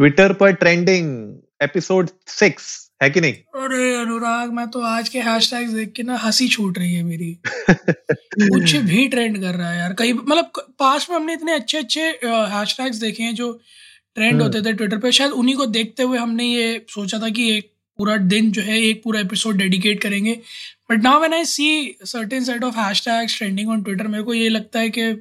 [0.00, 1.08] Twitter पर trending
[1.62, 2.66] episode six
[3.02, 3.32] है कि नहीं?
[3.32, 7.32] अरे अनुराग मैं तो आज के हैशटैग्स देख के ना हँसी छूट रही है मेरी।
[7.44, 12.00] कुछ भी ट्रेंड कर रहा है यार कई मतलब पास में हमने इतने अच्छे अच्छे
[12.24, 13.52] हैशटैग्स देखे हैं जो
[14.14, 17.28] ट्रेंड हम्म। होते थे ट्विटर पे शायद उन्हीं को देखते हुए हमने ये सोचा था
[17.30, 20.38] कि एक पूरा दिन जो है एक पूरा एपिसोड डेडिकेट करेंगे।
[20.90, 24.48] But now when I see certain set of hashtags trending on Twitter मेरे को ये
[24.48, 25.12] लगता है कि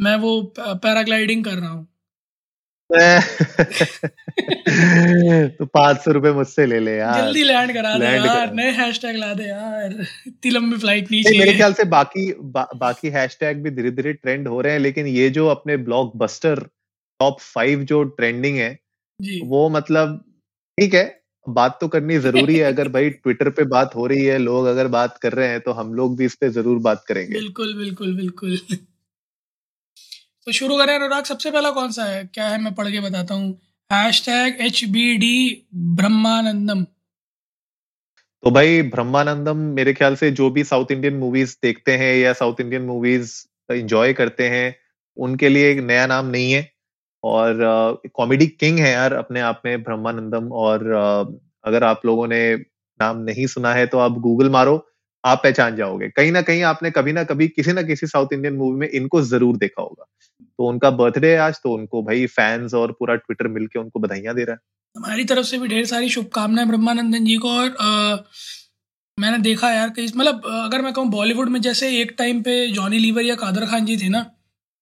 [0.00, 1.86] मैं वो पैराग्लाइडिंग कर रहा हूँ।
[5.58, 9.16] तो पाँच सौ रुपए मुझसे ले ले यार। जल्दी लैंड करा दे यार। नए हैशटैग
[9.16, 13.62] ला दे यार। इतनी लंबी फ़्लाइट नहीं नहीं, मेरे ख्याल से बाकी बा, बाकी हैशटैग
[13.62, 16.68] भी धीरे धीरे ट्रेंड हो रहे हैं लेकिन ये जो अपने ब्लॉकबस्टर
[17.20, 18.78] टॉप फाइव जो ट्रेंडिंग है
[19.20, 20.24] जी। वो मतलब
[20.78, 24.38] ठीक है बात तो करनी ज़रूरी है। अगर भाई ट्विटर पे बात हो रही है
[24.38, 27.34] लोग अगर बात कर रहे हैं तो हम लोग भी इस पे ज़रूर बात करेंगे।
[27.34, 28.58] बिल्कुल बिल्कुल बिल्कुल।
[30.50, 32.24] तो शुरू करें अनुराग सबसे पहला कौन सा है?
[32.34, 32.60] क्या है?
[32.60, 33.50] मैं पढ़ के बताता हूँ।
[34.20, 36.82] Hashtag H B D Brahmanandam.
[38.42, 42.60] तो भाई ब्रह्मानंदम मेरे ख्याल से जो भी साउथ इंडियन मूवीज़ देखते हैं या साउथ
[42.60, 43.34] इंडियन मूवीज़
[43.72, 44.76] एंजॉय करते हैं
[45.16, 46.72] उनके लिए एक नया नाम नहीं है।
[47.24, 52.54] और कॉमेडी किंग है यार अपने आप में ब्रह्मानंदम। और अ, अगर आप लोगों ने
[53.00, 54.89] नाम नहीं सुना है तो आप गूगल मारो।
[55.24, 58.54] आप पहचान जाओगे। कहीं ना कहीं आपने कभी ना कभी किसी ना किसी साउथ इंडियन
[58.54, 60.04] मूवी में इनको ज़रूर देखा होगा।
[60.58, 64.44] तो उनका बर्थडे आज तो उनको भाई फैंस और पूरा ट्विटर मिलके उनको बधाइयाँ दे
[64.44, 64.60] रहा है।
[64.96, 68.24] हमारी तरफ़ से भी ढेर सारी शुभकामनाएँ ब्रह्मानंदन जी को और अ,
[69.18, 72.98] मैंने देखा यार कई मतलब अगर मैं कहूँ बॉलीवुड में जैसे एक टाइम पे जॉनी
[72.98, 74.24] लीवर या कादर खान जी थे ना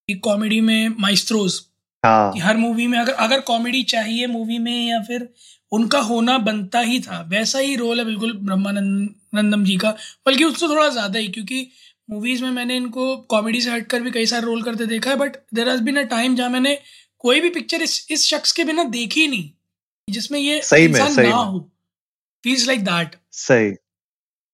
[0.09, 1.61] एक कॉमेडी में माइस्ट्रोज
[2.03, 5.29] हाँ। कि हर मूवी में अगर अगर कॉमेडी चाहिए मूवी में या फिर
[5.73, 9.91] उनका होना बनता ही था वैसा ही रोल है बिल्कुल ब्रह्मानंदम जी का
[10.27, 11.67] बल्कि उससे थोड़ा ज़्यादा ही क्योंकि
[12.11, 15.37] मूवीज़ में मैंने इनको कॉमेडी से हटकर भी कई सारे रोल करते देखा है but
[15.55, 16.79] there has been a time जहाँ मैंने
[17.25, 19.51] कोई भी पिक्चर इस इस शख्स के बिना देखी नहीं
[20.09, 21.61] जिसमें ये सही में, सही ना में। हो।
[22.45, 23.75] फील्स लाइक दैट सही।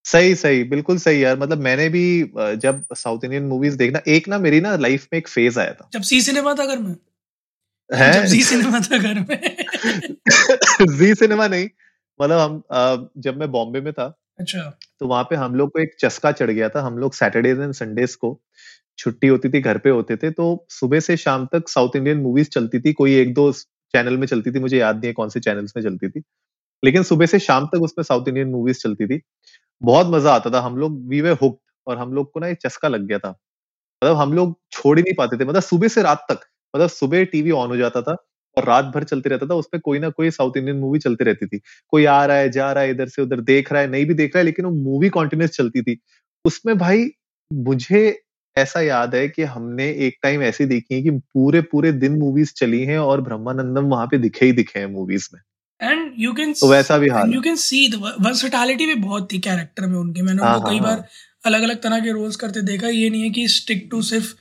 [0.04, 2.04] सही सही बिल्कुल सही यार मतलब मैंने भी
[2.58, 5.88] जब साउथ इंडियन मूवीज़ देखना एक ना मेरी ना लाइफ में एक फ़ेज़ आया था।
[5.92, 6.94] जब सी सिनेमा था अगर में?
[7.90, 8.26] है?
[8.26, 9.56] जी सिनेमा था घर में।
[10.98, 11.68] जी सिनेमा नहीं
[12.20, 14.62] मतलब हम जब मैं बॉम्बे में था अच्छा।
[15.00, 17.72] तो वहाँ पे हम लोग को एक चस्का चढ़ गया था हम लोग सैटरडेज एंड
[17.72, 18.40] संडेज को
[18.98, 22.48] छुट्टी होती थी घर पे होते थे तो सुबह से शाम तक साउथ इंडियन मूवीज़
[22.48, 23.50] चलती थी कोई एक दो
[23.94, 26.22] चैनल में चलती थी मुझे याद नहीं है कौन से चैनल्स में चलती थी
[26.82, 29.20] लेकिन सुबह से शाम तक उसमें साउथ इंडियन मूवीज़ चलती थी
[29.82, 32.54] बहुत मज़ा आता था हम लोग वी वे हुक्ड और हम लोग को ना ये
[32.54, 33.30] चस्का लग गया था
[34.02, 36.40] मतलब हम लोग छोड़ ही नहीं पाते थे मतलब सुबह से रात तक
[36.74, 38.16] मतलब सुबह टीवी ऑन हो जाता था
[38.56, 41.46] और रात भर चलते रहता था उसमें कोई ना कोई साउथ इंडियन मूवी चलती रहती
[41.46, 44.06] थी। कोई आ रहा है जा रहा है इधर से उधर देख रहा है नहीं
[44.06, 45.98] भी देख रहा है लेकिन वो मूवी कॉन्टिन्यूस चलती थी।
[46.44, 47.10] उसमें भाई
[47.52, 48.20] मुझे
[48.58, 52.52] ऐसा याद है कि हमने एक टाइम ऐसी देखी है कि पूरे पूरे दिन मूवीज़
[52.56, 55.40] चली हैं और ब्रह्मानंदम वहाँ पे दिखे ही दिखे हैं मूवीज़ में।
[55.90, 59.86] एंड यू कैन तो वैसा भी हाल यू कैन सी वर्सटैलिटी भी बहुत थी कैरेक्टर
[59.86, 61.08] में उनके। मैंने हाँ, उनको कई हाँ, बार
[61.46, 64.34] अलग अलग तरह के रोल्स करते देखा। ये नहीं है कि स्टिक टू सिर्फ़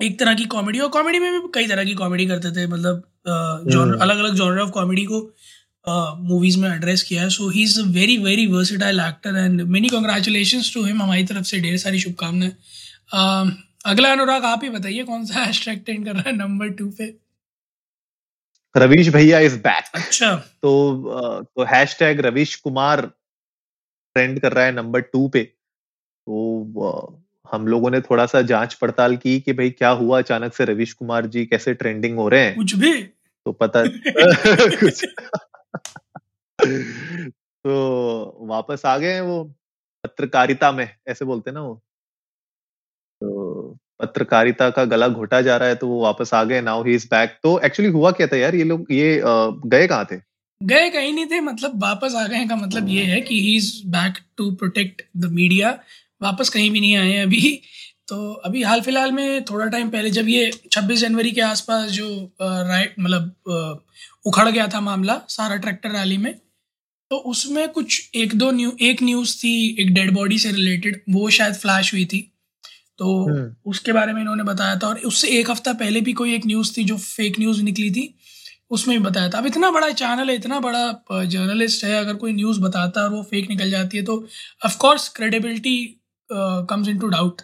[0.00, 3.02] एक तरह की कॉमेडी और कॉमेडी में भी कई तरह की कॉमेडी करते थे मतलब।
[3.26, 5.20] अलग अलग जॉनर ऑफ़ कॉमेडी को
[6.24, 9.88] मूवीज़ में एड्रेस किया है। So he is a very very versatile actor and many
[9.88, 12.52] congratulation to him हमारी तरफ़ से ढेर सारी शुभकामनाएँ।
[13.86, 17.06] अगला अनुराग आप ही बताइए कौन सा हैशटैग ट्रेंड कर रहा है नंबर टू पे?
[18.74, 20.72] रवीश भैया इज़ बैक अच्छा। तो
[21.56, 28.00] तो हैशटैग रवीश कुमार ट्रेंड कर रहा है नंबर टू पे। तो हम लोगों ने
[28.00, 30.18] थोड़ा सा जाँच पड़ताल की कि भाई क्या हुआ?
[30.18, 32.54] अचानक से रवीश कुमार जी कैसे ट्रेंडिंग हो रहे हैं?
[32.56, 32.92] कुछ भी।
[33.46, 35.04] तो पता कुछ
[37.64, 39.42] तो वापस आ गए हैं वो
[40.04, 41.74] पत्रकारिता में ऐसे बोलते ना वो।
[43.20, 46.94] तो पत्रकारिता का गला घोटा जा रहा है तो वो वापस आ गए नाउ ही
[46.94, 48.54] इज़ बैक तो एक्चुअली हुआ क्या था यार?
[48.54, 49.20] ये लोग ये
[49.66, 50.16] गए कहाँ थे?
[50.60, 53.72] गए कहीं नहीं थे मतलब वापस आ गए का मतलब ये है कि he is
[53.86, 55.78] back to protect the media
[56.22, 57.60] वापस कहीं भी नहीं आए हैं अभी।
[58.08, 62.34] तो अभी हाल फ़िलहाल में थोड़ा टाइम पहले जब ये 26 जनवरी के आसपास जो
[62.42, 63.82] राइट मतलब
[64.26, 66.34] उखड़ गया था मामला सारा ट्रैक्टर रैली में
[67.10, 71.30] तो उसमें कुछ एक दो न्यू एक न्यूज़ थी एक डेड बॉडी से रिलेटेड वो
[71.30, 72.32] शायद फ्लैश हुई थी।
[72.98, 76.34] तो हम्म। उसके बारे में इन्होंने बताया था और उससे एक हफ़्ता पहले भी कोई
[76.34, 78.14] एक न्यूज़ थी जो फेक न्यूज़ निकली थी
[78.70, 82.32] उसमें भी बताया था। अब इतना बड़ा चैनल है इतना बड़ा जर्नलिस्ट है अगर कोई
[82.32, 84.26] न्यूज़ बताता है और वो फेक निकल जाती है तो
[84.64, 85.95] of course credibility
[86.32, 87.40] comes into doubt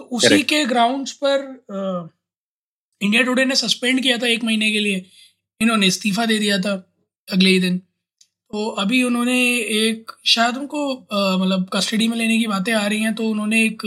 [0.00, 0.48] तो उसी Correct.
[0.48, 1.64] के ग्राउंड्स पर
[3.00, 5.04] इंडिया टुडे ने सस्पेंड किया था एक महीने के लिए
[5.60, 6.72] इन्होंने इस्तीफा दे दिया था
[7.28, 7.78] अगले ही दिन
[8.50, 9.38] तो अभी उन्होंने
[9.78, 10.82] एक शायद उनको
[11.38, 13.82] मतलब कस्टडी में लेने की बातें आ रही हैं तो उन्होंने एक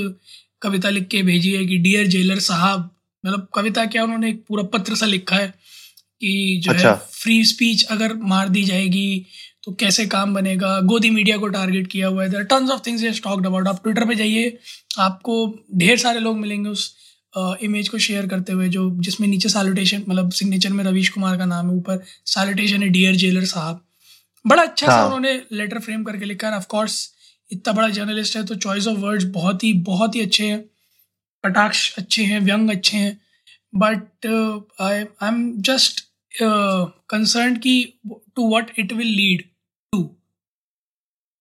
[0.61, 2.89] कविता लिख के भेजी है कि डियर जेलर साहब
[3.23, 5.47] मतलब कविता क्या उन्होंने एक पूरा पत्र सा लिखा है
[6.21, 9.25] कि जो अच्छा। है फ्री स्पीच अगर मार दी जाएगी
[9.63, 10.79] तो कैसे काम बनेगा?
[10.81, 14.15] गोदी मीडिया को टारगेट किया हुआ है tons of things talked about आप ट्विटर पे
[14.15, 14.57] जाइए
[14.99, 15.35] आपको
[15.77, 16.95] ढेर सारे लोग मिलेंगे उस
[17.63, 21.45] इमेज को शेयर करते हुए जो जिसमें नीचे सैल्यूटेशन मतलब सिग्नेचर में रवीश कुमार का
[21.45, 23.85] नाम है ऊपर सैल्यूटेशन है डियर जेलर साहब।
[24.45, 24.97] बड़ा अच्छा हाँ.
[24.97, 27.11] सा उन्होंने लेटर फ्रेम करके लिखा है। ऑफकोर्स
[27.49, 30.59] इतना बड़ा जर्नलिस्ट है तो चॉइस ऑफ़ वर्ड्स बहुत ही बहुत ही अच्छे हैं।
[31.43, 33.19] कटाक्ष अच्छे हैं व्यंग अच्छे हैं।
[33.73, 34.25] But
[34.81, 36.03] I I am just
[37.09, 37.73] concern कि
[38.07, 39.43] to what it will lead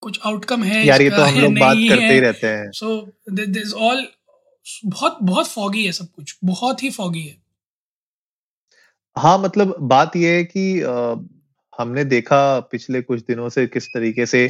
[0.01, 3.75] कुछ आउटकम है यार ये तो हम लोग बात करते ही रहते हैं। सो दिस
[3.75, 4.07] ऑल
[4.87, 7.37] बहुत बहुत फॉगी है सब कुछ। बहुत ही फॉगी है।
[9.17, 11.15] हाँ मतलब बात ये है कि आ,
[11.79, 14.49] हमने देखा पिछले कुछ दिनों से किस तरीके से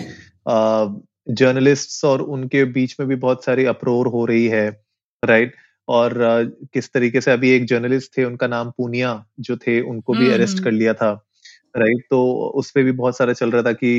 [1.30, 4.82] जर्नलिस्ट्स और उनके बीच में भी बहुत सारी अप्रोर हो रही है
[5.24, 5.54] राइट
[5.88, 10.12] और आ, किस तरीके से अभी एक जर्नलिस्ट थे उनका नाम पूनिया जो थे उनको
[10.12, 11.29] भी अरेस्ट हम्म, कर हम्म। लिया था।
[11.74, 12.18] राइट तो
[12.56, 13.90] उस पर भी बहुत सारा चल रहा था कि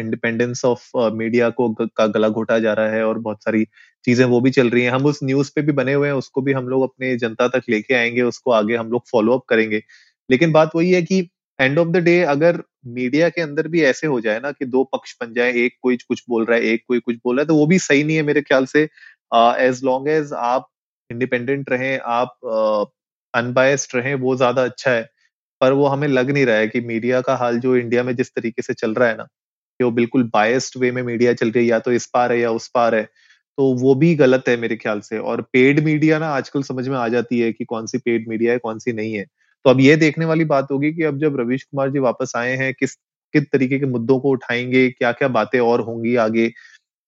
[0.00, 3.64] इंडिपेंडेंस ऑफ़ मीडिया को का गला घोटा जा रहा है और बहुत सारी
[4.04, 6.42] चीज़ें वो भी चल रही हैं। हम उस न्यूज़ पे भी बने हुए हैं, उसको
[6.42, 9.82] भी हम लोग अपने जनता तक लेके आएँगे, उसको आगे हम लोग फॉलो अप करेंगे।
[10.30, 11.18] लेकिन बात वही है कि
[11.58, 14.82] एंड ऑफ़ द डे अगर मीडिया के अंदर भी ऐसे हो जाए ना कि दो
[14.86, 17.46] पक्ष बन जाए, एक कोई कुछ बोल रहा है, एक कोई कुछ बोल रहा है
[17.46, 18.82] तो वो भी सही नहीं है मेरे ख्याल से।
[19.60, 20.68] एज लॉन्ग एज आप
[21.10, 22.38] इंडिपेंडेंट रहें, आप
[23.34, 25.08] अनबायस्ड रहें, वो ज़्यादा अच्छा है।
[25.60, 28.30] पर वो हमें लग नहीं रहा है कि मीडिया का हाल जो इंडिया में जिस
[28.30, 31.64] तरीके से चल रहा है ना, कि वो बिल्कुल बायस्ड वे में मीडिया चल रही
[31.64, 33.02] है या तो इस पार है या उस पार है
[33.58, 36.96] तो वो भी गलत है मेरे ख्याल से। और पेड मीडिया ना आजकल समझ में
[36.98, 39.24] आ जाती है कि कौन सी पेड मीडिया है, कौन सी नहीं है।
[39.64, 42.56] तो अब ये देखने वाली बात होगी कि अब जब रवीश कुमार जी वापस आए
[42.56, 42.94] हैं, किस
[43.34, 46.44] किस तरीके के मुद्दों को उठाएँगे क्या क्या बातें और होंगी आगे,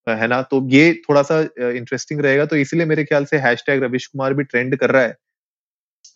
[0.07, 0.41] है ना?
[0.43, 1.41] तो ये थोड़ा सा
[1.71, 5.17] इंटरेस्टिंग रहेगा। तो इसीलिए मेरे ख्याल से हैश रवीश कुमार भी ट्रेंड कर रहा है।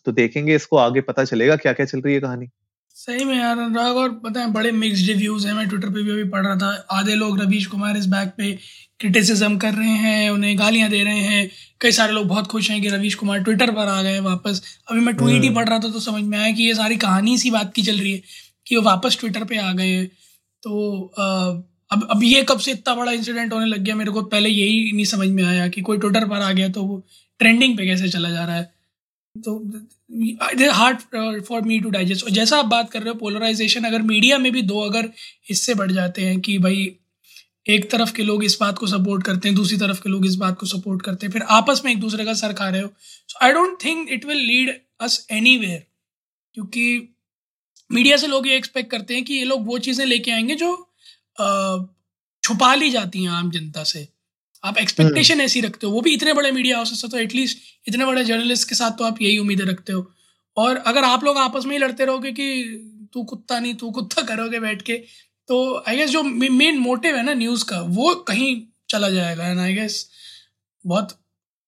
[0.05, 2.47] तो देखेंगे इसको आगे पता चलेगा क्या क्या चल रही है कहानी।
[2.95, 6.11] सही में यार अनुराग और पता है बड़े मिक्स्ड रिव्यूज़ हैं। मैं ट्विटर पे भी
[6.11, 8.51] अभी पढ़ रहा था। आधे लोग रवीश कुमार इस बैक पे
[8.99, 11.49] क्रिटिसिज्म कर रहे हैं उन्हें गालियाँ दे रहे हैं।
[11.81, 14.61] कई सारे लोग बहुत खुश हैं कि रवीश कुमार ट्विटर पर आ गए वापस।
[14.91, 16.97] अभी मैं ट्वीट ही हम्म। पढ़ रहा था तो समझ में आया कि ये सारी
[16.97, 18.21] कहानी सी बात की चल रही है
[18.67, 20.07] कि वो वापस ट्विटर पे आ गए हैं।
[20.63, 21.01] तो
[21.91, 24.91] अब अब ये कब से इतना बड़ा इंसिडेंट होने लग गया मेरे को पहले यही
[24.91, 27.05] नहीं समझ में आया कि कोई ट्विटर पर आ गया तो वो
[27.39, 28.72] ट्रेंडिंग पे कैसे चला जा रहा है।
[29.35, 34.01] तो hard for me to digest और जैसा आप बात कर रहे हो पोलराइजेशन अगर
[34.01, 35.09] मीडिया में भी दो अगर
[35.51, 36.95] इससे बढ़ जाते हैं कि भाई
[37.65, 40.35] एक तरफ़ के लोग इस बात को सपोर्ट करते हैं, दूसरी तरफ़ के लोग इस
[40.35, 42.87] बात को सपोर्ट करते हैं, फिर आपस में एक दूसरे का सर खा रहे हो।
[43.29, 46.85] So I don't think it will lead us any क्योंकि
[47.89, 50.75] मीडिया से लोग ये एक्सपेक्ट करते हैं कि ये लोग वो चीज़ें लेके आएँगे जो
[52.43, 54.07] छुपा ली जाती हैं आम जनता से।
[54.63, 57.57] आप एक्सपेक्टेशन हम्म। ऐसी रखते हो। वो भी इतने बड़े मीडिया हाउसेस से तो एटलीस्ट
[57.87, 60.05] इतने बड़े जर्नलिस्ट के साथ तो आप यही उम्मीदें रखते हो।
[60.57, 64.21] और अगर आप लोग आपस में ही लड़ते रहोगे कि तू कुत्ता नहीं तू कुत्ता
[64.25, 64.97] करोगे बैठ के
[65.49, 65.57] तो
[65.87, 68.55] आई गेस जो मेन मोटिव है ना न्यूज़ का वो कहीं
[68.89, 70.07] चला जाएगा। एंड आई गेस
[70.85, 71.17] बहुत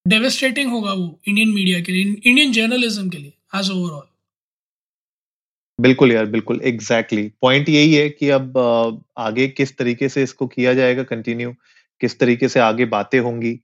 [0.06, 4.08] डेवेस्टेटिंग होगा वो इंडियन मीडिया के लिए इंडियन जर्नलिज्म के लिए एज ओवरऑल
[5.80, 7.42] बिल्कुल यार बिल्कुल एग्जैक्टली exactly.
[7.42, 8.58] पॉइंट यही है कि अब
[9.18, 11.54] आगे किस तरीके से इसको किया जाएगा कंटिन्यू
[12.02, 13.60] किस तरीके से आगे बातें होंगी।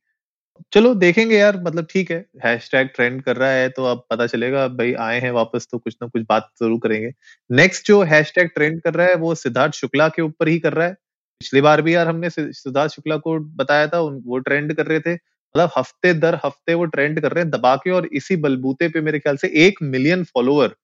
[0.74, 4.68] चलो, देखेंगे यार मतलब ठीक है हैशटैग ट्रेंड कर रहा है तो अब पता चलेगा
[4.70, 7.12] भाई आए हैं वापस तो कुछ ना कुछ बात ज़रूर करेंगे।
[7.50, 10.88] नेक्स्ट जो हैशटैग ट्रेंड कर रहा है वो सिद्धार्थ शुक्ला के ऊपर ही कर रहा
[10.88, 10.94] है।
[11.42, 15.14] पिछली बार भी यार हमने सिद्धार्थ शुक्ला को बताया था वो ट्रेंड कर रहे थे।
[15.16, 19.02] मतलब हफ़्ते दर हफ़्ते वो ट्रेंड कर रहे हैं, दबा के और इसी बलबूते पे
[19.04, 20.76] मेरे ख्याल से एक मिलियन फॉलोअर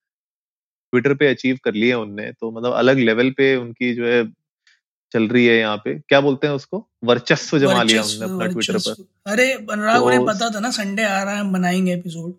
[0.94, 4.24] ट्विटर पे अचीव कर लिए उनने। तो मतलब अलग लेवल पे उनकी जो है
[5.12, 6.86] चल रही है यहाँ पे। क्या बोलते हैं उसको?
[7.04, 11.04] वर्चस्व जमा लिया उन्होंने अपना ट्विटर पर। अरे अनुराग तो, उन्हें पता था ना संडे
[11.04, 12.34] आ रहा है हम बनाएँगे एपिसोड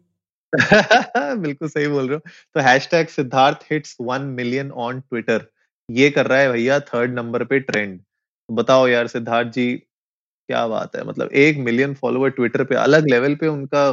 [1.43, 5.47] बिल्कुल सही बोल रहे हो। तो hashtag Siddharth hits one million on Twitter
[5.89, 10.67] ये कर रहा है भैया थर्ड नंबर पे ट्रेंड तो बताओ यार सिद्धार्थ जी क्या
[10.67, 11.05] बात है?
[11.05, 13.91] मतलब एक मिलियन फॉलोअर ट्विटर पे अलग लेवल पे उनका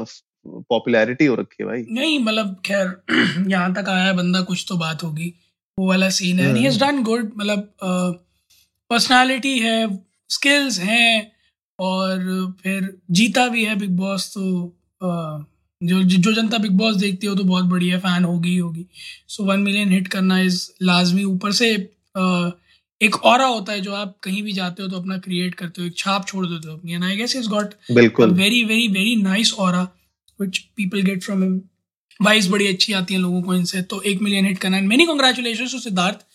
[0.70, 2.96] पॉपुलैरिटी हो रखी है भाई। नहीं मतलब खैर
[3.50, 5.34] यहाँ तक आया बंदा कुछ तो बात होगी।
[5.78, 7.74] वो वाला सीन है। ही डन गुड मतलब
[8.90, 9.88] पर्सनालिटी है
[10.30, 11.32] स्किल्स हैं
[11.80, 14.44] और फिर जीता भी है बिग बॉस तो
[15.82, 18.86] जो जो जनता बिग बॉस देखती हो तो बहुत बढ़िया फ़ैन होगी ही होगी।
[19.28, 21.72] सो वन मिलियन हिट करना इज़ लाजमी ऊपर से
[23.02, 25.88] एक और होता है जो आप कहीं भी जाते हो तो अपना क्रिएट करते हो
[25.88, 29.54] एक छाप छोड़ देते हो अपनी। And I guess is got very very very nice
[29.54, 31.60] और which people get from him
[32.20, 35.68] vibes बड़ी अच्छी आती है लोगों को इनसे। तो एक मिलियन हिट करना। Many congratulation
[35.68, 36.26] to Siddharth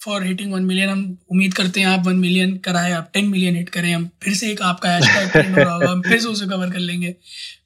[0.00, 3.56] for hitting one million हम उम्मीद करते हैं आप वन मिलियन कराए आप टेन मिलियन
[3.56, 6.28] हिट करें हम फिर से एक आपका हैशटैग ट्रेंड हो रहा होगा हम फिर से
[6.28, 7.14] उसे कवर कर लेंगे।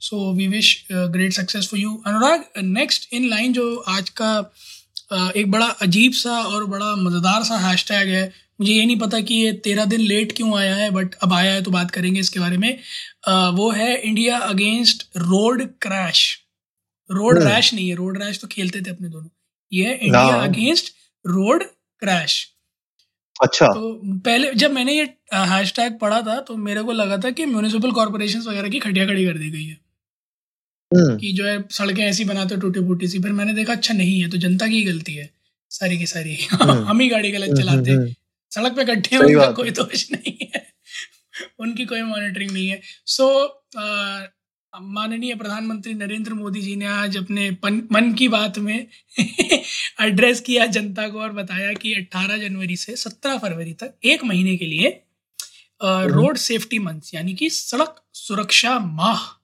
[0.01, 4.33] So we wish great success for you Anurag next in line जो आज का
[5.13, 8.25] uh, एक बड़ा अजीब सा और बड़ा मज़ेदार सा हैशटैग है
[8.61, 11.53] मुझे ये नहीं पता कि ये तेरह दिन लेट क्यों आया है बट अब आया
[11.53, 12.69] है तो बात करेंगे इसके बारे में।
[13.29, 16.21] Uh, वो है India against road crash
[17.11, 19.29] road rash नहीं है रोड रैश तो खेलते थे अपने दोनों।
[19.73, 20.93] ये है इंडिया अगेंस्ट
[21.25, 21.65] रोड
[22.05, 22.43] क्रैश।
[23.43, 25.05] अच्छा। तो पहले जब मैंने ये
[25.53, 29.25] हैशटैग पढ़ा था तो मेरे को लगा था कि म्यूनिसिपल कॉर्पोरेशन वगैरह की खटिया खड़ी
[29.25, 29.79] कर दी गई है।
[30.91, 34.21] हम्म। कि जो है सड़कें ऐसी बनाते टूटी फूटी सी फिर मैंने देखा अच्छा नहीं
[34.21, 35.31] है तो जनता की गलती है
[35.71, 38.13] सारी की सारी। हम्म। हम ही गाड़ी गलत हम्म, चलाते
[38.51, 40.63] सड़क पे गड्ढे उनका कोई दोष नहीं है।
[41.59, 43.27] उनकी कोई मॉनिटरिंग नहीं है। सो
[44.81, 48.87] माननीय प्रधानमंत्री नरेंद्र मोदी जी ने आज अपने पन, मन की बात में
[50.01, 54.57] एड्रेस किया जनता को और बताया कि 18 जनवरी से 17 फरवरी तक एक महीने
[54.57, 55.03] के लिए
[55.85, 59.44] रोड सेफ्टी मंथ यानी कि सड़क सुरक्षा माह।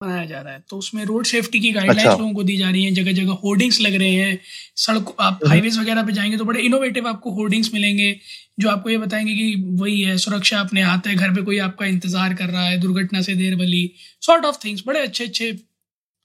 [0.00, 2.70] मनाया जा रहा है। तो उसमें रोड सेफ्टी की गाइडलाइंस अच्छा। लोगों को दी जा
[2.70, 4.38] रही हैं जगह जगह होर्डिंग्स लग रहे हैं।
[4.78, 8.14] सड़क आप हाईवेज हम्म। वगैरह पे जाएँगे तो बड़े इनोवेटिव आपको होर्डिंग्स मिलेंगे
[8.60, 11.86] जो आपको ये बताएँगे कि वही है सुरक्षा अपने हाथ है घर पे कोई आपका
[11.86, 13.90] इंतज़ार कर रहा है दुर्घटना से देर बली
[14.22, 15.52] सॉर्ट ऑफ़ थिंग्स बड़े अच्छे अच्छे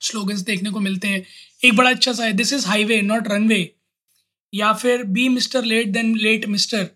[0.01, 1.24] स्लोगन्स देखने को मिलते हैं।
[1.63, 3.60] एक बड़ा अच्छा सा है this is highway not runway
[4.53, 6.89] या फिर be mister late than late mister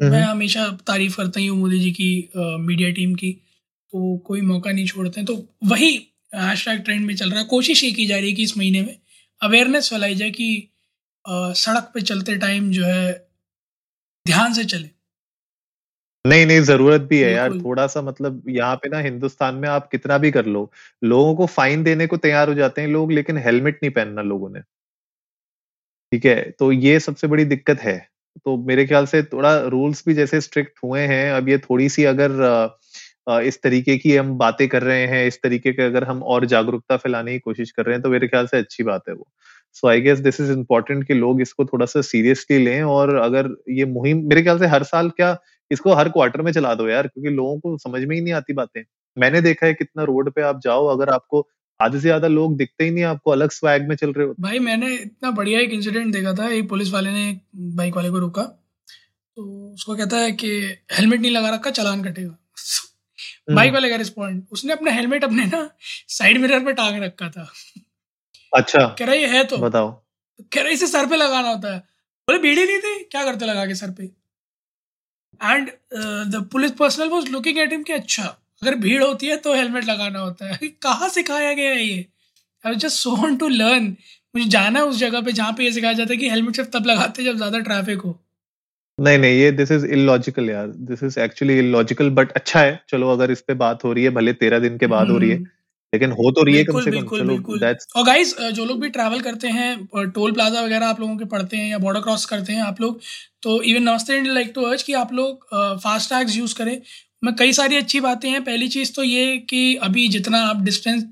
[0.00, 3.36] मैं हमेशा तारीफ़ करता ही हूँ मोदी जी की मीडिया टीम की।
[3.96, 5.34] तो कोई मौका नहीं छोड़ते हैं तो
[5.64, 5.92] वही
[6.32, 8.80] हैश ट्रेंड में चल रहा है। कोशिश ये की जा रही है कि इस महीने
[8.82, 8.96] में
[9.40, 10.48] अवेयरनेस फैलाई जाए कि
[11.24, 13.12] सड़क पे चलते टाइम जो है
[14.26, 14.90] ध्यान से चले।
[16.24, 19.88] नहीं नहीं ज़रूरत भी है यार। थोड़ा सा मतलब यहाँ पे ना हिंदुस्तान में आप
[19.90, 20.70] कितना भी कर लो
[21.02, 24.50] लोगों को फाइन देने को तैयार हो जाते हैं लोग लेकिन हेलमेट नहीं पहनना लोगों
[24.50, 24.60] ने।
[26.12, 26.40] ठीक है?
[26.50, 27.98] तो ये सबसे बड़ी दिक्कत है।
[28.38, 32.04] तो मेरे ख्याल से थोड़ा रूल्स भी जैसे स्ट्रिक्ट हुए हैं अब ये थोड़ी सी
[32.06, 32.30] अगर
[33.26, 36.96] इस तरीके की हम बातें कर रहे हैं, इस तरीके के अगर हम और जागरूकता
[36.96, 39.26] फैलाने की कोशिश कर रहे हैं तो मेरे ख्याल से अच्छी बात है वो।
[39.72, 43.48] So I guess this is important कि लोग इसको थोड़ा सा सीरियसली लें और अगर
[43.70, 45.36] ये मुहिम, मेरे ख्याल से हर साल क्या
[45.70, 48.52] इसको हर क्वार्टर में चला दो यार, क्योंकि लोगों को समझ में ही नहीं आती
[48.52, 48.82] बातें।
[49.16, 51.46] मैंने देखा है कितना रोड पे आप जाओ, अगर आपको
[51.80, 54.58] आधे से ज़्यादा लोग दिखते ही नहीं आपको अलग स्वैग में चल रहे हो। भाई,
[54.58, 58.42] मैंने इतना बढ़िया एक इंसिडेंट देखा था, एक पुलिस वाले ने बाइक वाले को रोका।
[58.42, 60.48] तो उसको कहता है कि,
[60.92, 62.36] हेलमेट नहीं लगा रखा, चलान कटेगा।
[63.48, 65.68] बाइक वाले का रिस्पॉन्ड उसने अपना हेलमेट अपने ना
[66.10, 67.48] साइड मिरर पे टांग रखा था।
[68.52, 69.90] अच्छा। कह रहा ये है तो। बताओ।
[70.52, 71.78] कह रहा इसे सर पे लगाना होता है।
[72.28, 73.02] बोले ही नहीं थी?
[73.04, 74.04] क्या करते लगा के सर पे?
[75.40, 75.70] And
[76.30, 78.24] the police personnel was looking at him कि अच्छा
[78.62, 82.04] अगर भीड़ होती है तो हेलमेट लगाना होता है। कहाँ सिखाया गया है ये?
[82.64, 83.84] I just so want to learn
[84.34, 86.70] मुझे जाना है उस जगह पे जहाँ पे ये सिखाया जाता है कि हेलमेट सिर्फ़
[86.70, 88.18] तब लगाते हैं जब ज़्यादा ट्रैफ़िक हो।
[88.98, 93.10] नहीं नहीं ये दिस इज़ इलॉजिकल यार this is actually illogical but अच्छा है। चलो
[93.10, 95.36] अगर इस पे बात हो रही है भले तेरह दिन के बाद हो रही है
[95.36, 95.46] हम्म।
[95.92, 98.88] लेकिन हो तो रही है कम से कम चलो दैट्स और गाइस जो लोग भी
[98.88, 102.52] ट्रैवल करते हैं टोल प्लाजा वगैरह आप लोगों के पढ़ते हैं या बॉर्डर क्रॉस करते
[102.52, 103.00] हैं आप लोग
[103.42, 105.44] तो इवन नमस्ते इंडिया लाइक टू अर्ज़ कि आप लोग
[105.82, 106.80] फास्ट टैग्स यूज़ करें।
[107.24, 111.04] मैं कई सारी अच्छी बातें हैं। पहली चीज़ तो ये कि अभी जितना आप डिस्टेंस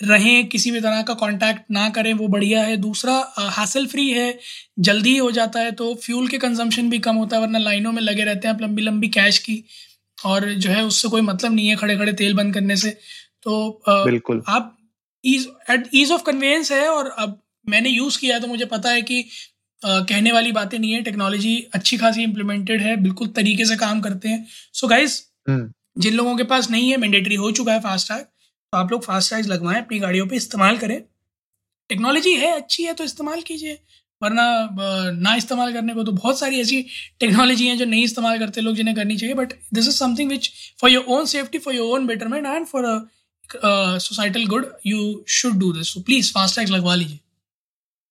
[0.00, 3.14] रहें किसी भी तरह का कांटेक्ट ना करें वो बढ़िया है। दूसरा
[3.50, 4.38] हासिल फ्री है
[4.80, 8.02] जल्दी हो जाता है तो फ्यूल के कंजम्पशन भी कम होता है वरना लाइनों में
[8.02, 9.62] लगे रहते हैं आप लंबी लंबी कैश की
[10.18, 12.90] और जो है उससे कोई मतलब नहीं है खड़े खड़े तेल बंद करने से।
[13.42, 14.76] तो बिल्कुल। आप
[15.24, 18.90] ease at ease of convenience है और अब मैंने यूज़ किया है तो मुझे पता
[18.90, 19.24] है कि
[19.82, 24.00] Uh, कहने वाली बातें नहीं है टेक्नोलॉजी अच्छी खासी इम्प्लीमेंटेड है बिल्कुल तरीके से काम
[24.00, 25.14] करते हैं। सो so गाइज़
[25.48, 28.24] हम्म। जिन लोगों के पास नहीं है मैंडेटरी हो चुका है फास्टैग
[28.72, 31.00] तो आप लोग फास्ट चार्ज लगवाएँ अपनी गाड़ियों पे इस्तेमाल करें।
[31.90, 33.78] टेक्नोलॉजी है अच्छी है तो इस्तेमाल कीजिए
[34.22, 34.44] वरना
[35.14, 36.82] ना इस्तेमाल करने को तो बहुत सारी ऐसी
[37.20, 40.50] टेक्नोलॉजी हैं जो नहीं इस्तेमाल करते लोग जिन्हें करनी चाहिए but this is something which
[40.80, 42.84] for your own safety for your own betterment and for
[44.00, 45.00] societal good you
[45.30, 47.18] should do this so please FASTag लगवा लीजिए।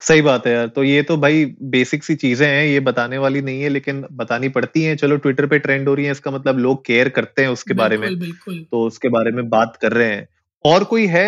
[0.02, 3.42] सही बात है यार तो ये तो भाई बेसिक सी चीज़ें हैं ये बताने वाली
[3.42, 6.60] नहीं है लेकिन बतानी पड़ती हैं। चलो ट्विटर पे ट्रेंड हो रही है इसका मतलब
[6.60, 10.10] लोग केयर करते हैं उसके बारे में। बिल्कुल। तो उसके बारे में बात कर रहे
[10.10, 10.28] हैं।
[10.66, 11.28] और कोई है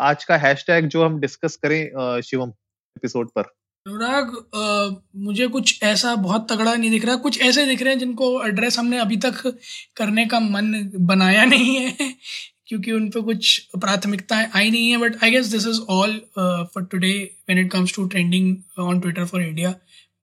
[0.00, 2.48] आज का हैशटैग जो हम डिस्कस करें शिवम
[2.96, 3.42] एपिसोड पर?
[3.86, 4.30] अनुराग
[5.16, 8.78] मुझे कुछ ऐसा बहुत तगड़ा नहीं दिख रहा। कुछ ऐसे दिख रहे हैं जिनको एड्रेस
[8.78, 9.42] हमने अभी तक
[9.96, 11.92] करने का मन बनाया नहीं है,
[12.66, 16.84] क्योंकि उन पर कुछ प्राथमिकताएँ आई नहीं है। But I guess this is all for
[16.84, 17.12] today
[17.48, 19.74] when it comes to trending on Twitter for India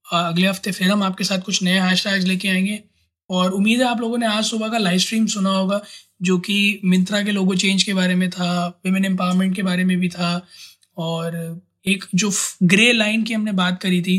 [0.06, 2.84] अगले हफ़्ते फिर हम आपके साथ कुछ नए हैश लेके आएँगे।
[3.29, 5.82] और उम्मीद है आप लोगों ने आज सुबह का लाइव स्ट्रीम सुना होगा।
[6.21, 9.97] जो कि मिंत्रा के लोगो चेंज के बारे में था वेमेन एम्पावरमेंट के बारे में
[9.99, 10.47] भी था,
[10.97, 12.31] और एक जो
[12.63, 14.17] ग्रे लाइन की हमने बात करी थी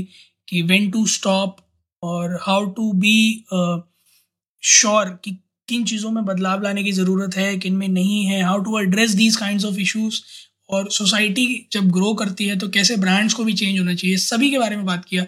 [0.48, 1.56] कि वेन टू स्टॉप
[2.02, 3.44] और हाउ टू बी
[4.62, 5.36] श्योर कि
[5.68, 9.10] किन चीज़ों में बदलाव लाने की ज़रूरत है, किन में नहीं है how to address
[9.14, 10.20] these kind of issues
[10.70, 14.50] और सोसाइटी जब ग्रो करती है तो कैसे ब्रांड्स को भी चेंज होना चाहिए, सभी
[14.50, 15.24] के बारे में बात किया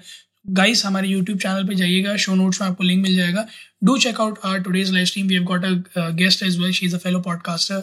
[0.46, 3.44] गाइस हमारे यूट्यूब चैनल पे जाइएगा शो नोट्स में आपको लिंक मिल जाएगा।
[3.84, 6.86] Do check out our today's live stream we have got a guest as well she
[6.86, 7.76] is a fellow podcaster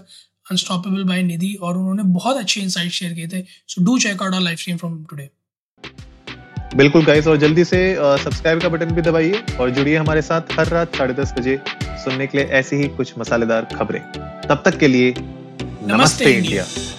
[0.51, 4.33] unstoppable by Nidhi और उन्होंने बहुत अच्छे इंसाइट शेयर किए थे। So do check out
[4.33, 5.29] our live stream from today
[6.75, 10.67] बिल्कुल guys और जल्दी से सब्सक्राइब का बटन भी दबाइए और जुड़िए हमारे साथ हर
[10.69, 11.59] रात साढ़े दस बजे
[12.03, 14.01] सुनने के लिए ऐसी ही कुछ मसालेदार खबरें।
[14.47, 16.98] तब तक के लिए नमस्ते, नमस्ते इंडिया, इंडिया।